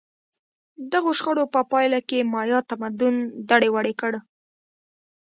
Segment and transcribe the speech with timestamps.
[0.91, 3.15] دغو شخړو په پایله کې مایا تمدن
[3.49, 4.13] دړې وړې کړ